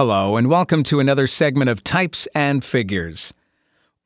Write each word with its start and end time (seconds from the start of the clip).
Hello, 0.00 0.36
and 0.36 0.48
welcome 0.48 0.84
to 0.84 1.00
another 1.00 1.26
segment 1.26 1.68
of 1.68 1.82
Types 1.82 2.28
and 2.32 2.64
Figures. 2.64 3.34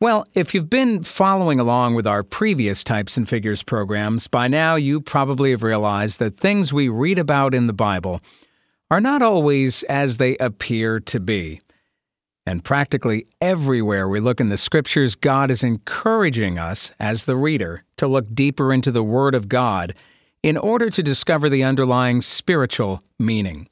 Well, 0.00 0.24
if 0.34 0.54
you've 0.54 0.70
been 0.70 1.02
following 1.02 1.60
along 1.60 1.96
with 1.96 2.06
our 2.06 2.22
previous 2.22 2.82
Types 2.82 3.18
and 3.18 3.28
Figures 3.28 3.62
programs, 3.62 4.26
by 4.26 4.48
now 4.48 4.74
you 4.74 5.02
probably 5.02 5.50
have 5.50 5.62
realized 5.62 6.18
that 6.18 6.38
things 6.38 6.72
we 6.72 6.88
read 6.88 7.18
about 7.18 7.52
in 7.52 7.66
the 7.66 7.74
Bible 7.74 8.22
are 8.90 9.02
not 9.02 9.20
always 9.20 9.82
as 9.82 10.16
they 10.16 10.38
appear 10.38 10.98
to 10.98 11.20
be. 11.20 11.60
And 12.46 12.64
practically 12.64 13.26
everywhere 13.42 14.08
we 14.08 14.18
look 14.18 14.40
in 14.40 14.48
the 14.48 14.56
Scriptures, 14.56 15.14
God 15.14 15.50
is 15.50 15.62
encouraging 15.62 16.58
us, 16.58 16.90
as 16.98 17.26
the 17.26 17.36
reader, 17.36 17.84
to 17.98 18.06
look 18.06 18.34
deeper 18.34 18.72
into 18.72 18.92
the 18.92 19.04
Word 19.04 19.34
of 19.34 19.46
God 19.46 19.94
in 20.42 20.56
order 20.56 20.88
to 20.88 21.02
discover 21.02 21.50
the 21.50 21.62
underlying 21.62 22.22
spiritual 22.22 23.02
meaning. 23.18 23.68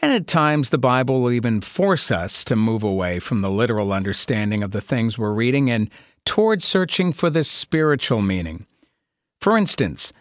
And 0.00 0.12
at 0.12 0.26
times, 0.26 0.70
the 0.70 0.78
Bible 0.78 1.20
will 1.20 1.32
even 1.32 1.60
force 1.60 2.10
us 2.10 2.44
to 2.44 2.54
move 2.54 2.84
away 2.84 3.18
from 3.18 3.40
the 3.40 3.50
literal 3.50 3.92
understanding 3.92 4.62
of 4.62 4.70
the 4.70 4.80
things 4.80 5.18
we're 5.18 5.32
reading 5.32 5.70
and 5.70 5.90
toward 6.24 6.62
searching 6.62 7.12
for 7.12 7.30
the 7.30 7.42
spiritual 7.42 8.22
meaning. 8.22 8.66
For 9.40 9.56
instance, 9.56 10.12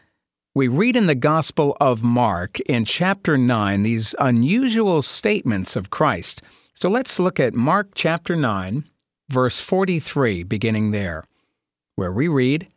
we 0.55 0.67
read 0.67 0.95
in 0.95 1.05
the 1.05 1.13
Gospel 1.13 1.77
of 1.79 2.01
Mark 2.01 2.59
in 2.61 2.85
chapter 2.85 3.37
9 3.37 3.83
these 3.83 4.15
unusual 4.17 5.03
statements 5.03 5.75
of 5.75 5.91
Christ. 5.91 6.41
So 6.73 6.89
let's 6.89 7.19
look 7.19 7.39
at 7.39 7.53
Mark 7.53 7.89
chapter 7.93 8.35
9, 8.35 8.83
verse 9.29 9.59
43, 9.59 10.41
beginning 10.43 10.91
there, 10.91 11.25
where 11.95 12.11
we 12.11 12.27
read, 12.27 12.67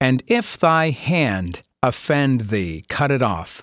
And 0.00 0.22
if 0.26 0.56
thy 0.56 0.90
hand 0.90 1.60
offend 1.82 2.42
thee, 2.42 2.84
cut 2.88 3.10
it 3.10 3.20
off. 3.20 3.62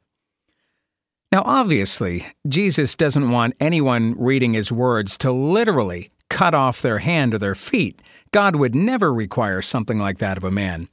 Now, 1.31 1.43
obviously, 1.45 2.25
Jesus 2.45 2.95
doesn't 2.97 3.31
want 3.31 3.55
anyone 3.61 4.15
reading 4.17 4.53
his 4.53 4.69
words 4.69 5.17
to 5.19 5.31
literally 5.31 6.09
cut 6.29 6.53
off 6.53 6.81
their 6.81 6.99
hand 6.99 7.33
or 7.33 7.37
their 7.37 7.55
feet. 7.55 8.01
God 8.31 8.57
would 8.57 8.75
never 8.75 9.13
require 9.13 9.61
something 9.61 9.97
like 9.97 10.17
that 10.17 10.37
of 10.37 10.43
a 10.43 10.51
man. 10.51 10.89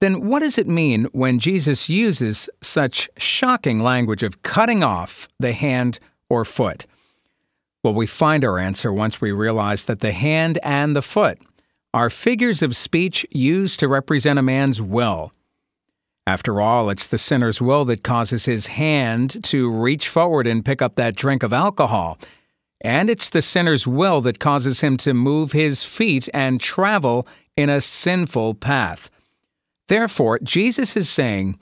Then 0.00 0.26
what 0.26 0.40
does 0.40 0.58
it 0.58 0.68
mean 0.68 1.04
when 1.12 1.38
Jesus 1.38 1.88
uses 1.88 2.50
such 2.62 3.08
shocking 3.16 3.82
language 3.82 4.22
of 4.22 4.42
cutting 4.42 4.84
off 4.84 5.26
the 5.38 5.54
hand 5.54 6.00
or 6.28 6.44
foot? 6.44 6.86
Well, 7.82 7.94
we 7.94 8.06
find 8.06 8.44
our 8.44 8.58
answer 8.58 8.92
once 8.92 9.22
we 9.22 9.32
realize 9.32 9.84
that 9.84 10.00
the 10.00 10.12
hand 10.12 10.58
and 10.62 10.94
the 10.94 11.02
foot 11.02 11.38
are 11.94 12.10
figures 12.10 12.62
of 12.62 12.76
speech 12.76 13.24
used 13.30 13.80
to 13.80 13.88
represent 13.88 14.38
a 14.38 14.42
man's 14.42 14.82
will. 14.82 15.32
After 16.26 16.60
all, 16.60 16.90
it's 16.90 17.06
the 17.06 17.18
sinner's 17.18 17.62
will 17.62 17.84
that 17.84 18.02
causes 18.02 18.46
his 18.46 18.66
hand 18.66 19.44
to 19.44 19.70
reach 19.70 20.08
forward 20.08 20.46
and 20.46 20.64
pick 20.64 20.82
up 20.82 20.96
that 20.96 21.14
drink 21.14 21.44
of 21.44 21.52
alcohol. 21.52 22.18
And 22.80 23.08
it's 23.08 23.30
the 23.30 23.42
sinner's 23.42 23.86
will 23.86 24.20
that 24.22 24.40
causes 24.40 24.80
him 24.80 24.96
to 24.98 25.14
move 25.14 25.52
his 25.52 25.84
feet 25.84 26.28
and 26.34 26.60
travel 26.60 27.28
in 27.56 27.70
a 27.70 27.80
sinful 27.80 28.54
path. 28.54 29.08
Therefore, 29.88 30.40
Jesus 30.42 30.96
is 30.96 31.08
saying, 31.08 31.58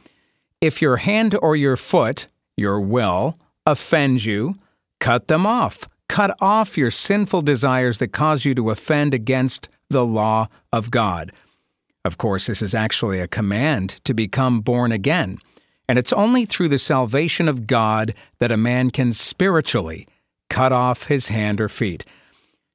if 0.61 0.81
your 0.81 0.97
hand 0.97 1.37
or 1.43 1.57
your 1.57 1.77
foot, 1.77 2.29
your 2.57 2.81
will, 2.81 3.35
offends 3.67 4.25
you, 4.25 4.55
cut 4.99 5.29
them 5.29 5.47
off. 5.47 5.87
Cut 6.09 6.35
off 6.41 6.79
your 6.79 6.91
sinful 6.91 7.43
desires 7.43 7.99
that 7.99 8.09
cause 8.09 8.45
you 8.45 8.55
to 8.55 8.71
offend 8.71 9.13
against 9.13 9.69
the 9.91 10.07
law 10.07 10.49
of 10.73 10.91
God. 10.91 11.33
Of 12.05 12.19
course, 12.19 12.47
this 12.47 12.61
is 12.61 12.75
actually 12.75 13.21
a 13.21 13.27
command 13.27 14.01
to 14.05 14.13
become 14.13 14.61
born 14.61 14.93
again, 14.93 15.39
and 15.89 15.99
it's 15.99 16.13
only 16.13 16.45
through 16.45 16.69
the 16.69 16.79
salvation 16.79 17.49
of 17.49 17.67
God 17.67 18.15
that 18.41 18.53
a 18.53 18.57
man 18.57 18.91
can 18.91 19.13
spiritually 19.13 20.07
cut 20.51 20.73
off 20.73 21.07
his 21.07 21.29
hand 21.29 21.61
or 21.61 21.69
feet. 21.69 22.05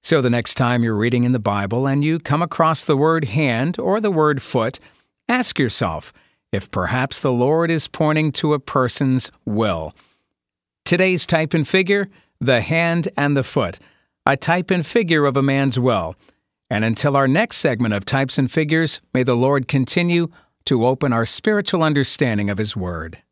So 0.02 0.22
the 0.22 0.30
next 0.30 0.56
time 0.56 0.84
you're 0.84 0.96
reading 0.96 1.26
in 1.26 1.32
the 1.32 1.40
Bible 1.40 1.86
and 1.86 2.04
you 2.04 2.20
come 2.20 2.42
across 2.42 2.84
the 2.84 2.98
word 2.98 3.26
hand 3.26 3.78
or 3.78 4.00
the 4.00 4.12
word 4.12 4.42
foot, 4.42 4.80
ask 5.28 5.60
yourself 5.60 6.12
if 6.52 6.72
perhaps 6.72 7.20
the 7.20 7.32
Lord 7.32 7.70
is 7.70 7.88
pointing 7.88 8.32
to 8.34 8.54
a 8.54 8.60
person's 8.60 9.32
will. 9.46 9.94
Today's 10.86 11.28
type 11.28 11.54
and 11.54 11.68
figure 11.68 12.08
the 12.42 12.62
hand 12.62 13.10
and 13.16 13.38
the 13.38 13.44
foot, 13.44 13.78
a 14.26 14.36
type 14.36 14.72
and 14.72 14.86
figure 14.86 15.26
of 15.26 15.38
a 15.38 15.44
man's 15.44 15.78
will. 15.78 16.16
And 16.70 16.86
until 16.86 17.18
our 17.18 17.28
next 17.28 17.58
segment 17.58 17.94
of 17.94 18.06
Types 18.06 18.38
and 18.38 18.52
Figures, 18.52 19.02
may 19.14 19.24
the 19.24 19.36
Lord 19.36 19.68
continue 19.68 20.28
to 20.66 20.86
open 20.86 21.12
our 21.12 21.26
spiritual 21.26 21.82
understanding 21.82 22.50
of 22.50 22.60
His 22.60 22.78
Word. 22.78 23.24